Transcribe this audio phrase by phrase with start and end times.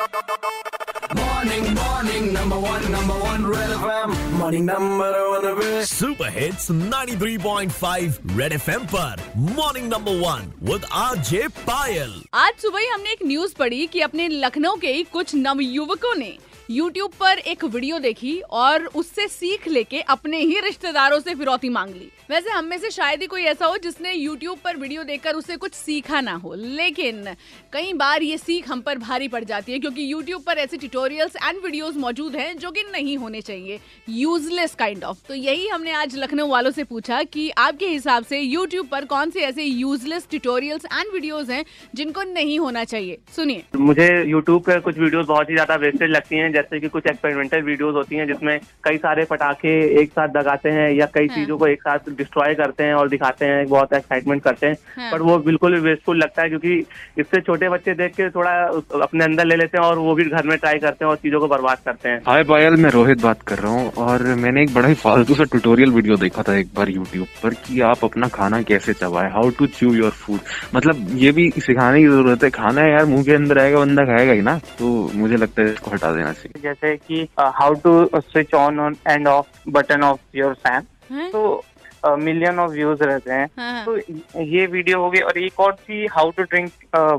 [0.00, 4.12] Morning, morning, number one, number one, Red FM.
[4.38, 9.20] Morning, number one, Red super hits 93.5 Red FM पर.
[9.58, 14.28] Morning number one with RJ Payal आज सुबह ही हमने एक news पढ़ी कि अपने
[14.28, 16.36] लखनऊ के ही कुछ नवयुवकों ने
[16.70, 21.94] YouTube पर एक वीडियो देखी और उससे सीख लेके अपने ही रिश्तेदारों से फिरौती मांग
[21.94, 25.34] ली। वैसे हम में से शायद ही कोई ऐसा हो जिसने यूट्यूब पर वीडियो देखकर
[25.34, 27.24] उसे कुछ सीखा ना हो। लेकिन
[27.72, 31.36] कई बार ये सीख हम पर भारी पड़ जाती है क्योंकि YouTube पर ऐसे ट्यूटोरियल्स
[31.36, 33.80] एंड वीडियोस मौजूद हैं जो कि नहीं होने चाहिए।
[34.10, 38.40] यूजलेस काइंड ऑफ़ तो यही हमने आज लखनऊ वालों से पूछा कि आपके हिसाब से
[38.40, 43.18] यूट्यूब पर कौन से ऐसे यूजलेस ट्यूटोरियल्स एंड वीडियोज़ हैं जिनको नहीं होना चाहिए?
[43.36, 47.06] सुनिए। मुझे यूट्यूब पर कुछ वीडियोस बहुत ही ज़्यादा वेस्टेज लगती हैं जैसे कि कुछ
[47.06, 51.36] एक्सपेरिमेंटल वीडियोस होती हैं जिसमें कई सारे पटाखे एक साथ दगाते हैं या कई हाँ।
[51.36, 55.10] चीज़ों को एक साथ डिस्ट्रॉय करते हैं और दिखाते हैं बहुत एक्साइटमेंट करते हैं हाँ।
[55.12, 56.78] पर वो बिल्कुल भी वेस्टफुल लगता है क्योंकि
[57.18, 58.52] इससे छोटे बच्चे देख के थोड़ा
[59.00, 61.40] अपने अंदर ले लेते हैं और वो भी घर में ट्राई करते हैं और चीज़ों
[61.40, 64.74] को बर्बाद करते हैं हाय पायल मैं रोहित बात कर रहा हूँ और मैंने एक
[64.74, 68.28] बड़ा ही फालतू सा ट्यूटोरियल वीडियो देखा था एक बार यूट्यूब पर कि आप अपना
[68.30, 70.40] खाना कैसे चबाए how to chew your food
[70.74, 74.32] मतलब ये भी सिखाने की ज़रूरत है खाना यार मुँह के अंदर आएगा बंदा खाएगा
[74.32, 78.54] ही ना तो मुझे लगता है इसको हटा देना चाहिए जैसे कि how to switch
[78.54, 80.86] on and off button off your fan
[81.30, 81.64] तो
[82.06, 83.96] मिलियन ऑफ़ व्यूज़ रहते हैं। हाँ, हाँ। तो
[84.42, 86.70] ये वीडियो हो गई और एक और थी हाउ टू ड्रिंक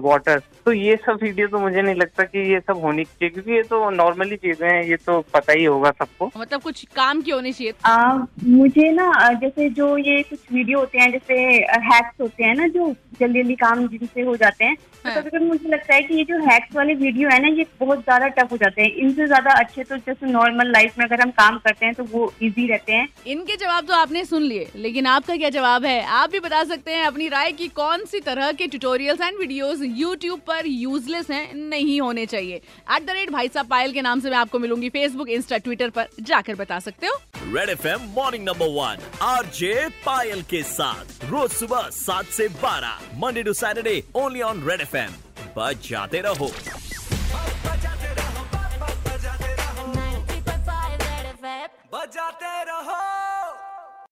[0.03, 3.51] वाटर तो ये सब वीडियो तो मुझे नहीं लगता कि ये सब होनी चाहिए क्योंकि
[3.51, 7.31] ये तो नॉर्मली चीज़ें हैं ये तो पता ही होगा सबको। मतलब कुछ काम की
[7.31, 11.35] होनी चाहिए। आ, मुझे ना जैसे जो ये कुछ वीडियो होते हैं जैसे
[11.85, 15.29] हैक्स होते हैं ना जो जल्दी जल्दी काम जिनसे हो जाते हैं तो हाँ। कभी
[15.29, 18.27] कभी मुझे लगता है कि ये जो हैक्स वाले वीडियो है ना ये बहुत ज़्यादा
[18.29, 21.57] टफ हो जाते हैं। इनसे ज़्यादा अच्छे तो जैसे नॉर्मल लाइफ में अगर हम काम
[21.65, 25.35] करते हैं तो वो इजी रहते हैं। इनके जवाब तो आपने सुन लिए। लेकिन आपका
[25.37, 26.03] क्या जवाब है?
[26.05, 29.79] आप भी बता सकते हैं अपनी राय की कौन सी तरह के ट्यूटोरियल्स एंड वीडियोस
[29.81, 34.19] यूट्यूब पर यूजलेस हैं नहीं होने चाहिए। एट द रेट भाई साहब पायल के नाम
[34.19, 37.15] से मैं आपको मिलूँगी फेसबुक इंस्टा ट्विटर पर जाकर बता सकते हो।
[37.55, 39.73] Red F M morning number one R J
[40.05, 44.97] Payal के साथ रोज सुबह सात से बारह Monday to Saturday only on Red F
[44.97, 45.11] M
[45.57, 46.51] बजाते रहो।
[51.93, 52.50] बजाते